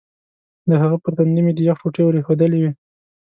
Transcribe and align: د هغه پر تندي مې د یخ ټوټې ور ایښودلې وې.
د 0.69 0.71
هغه 0.81 0.97
پر 1.03 1.11
تندي 1.17 1.41
مې 1.45 1.53
د 1.55 1.59
یخ 1.67 1.77
ټوټې 1.81 2.01
ور 2.03 2.15
ایښودلې 2.19 2.59
وې. 2.61 2.71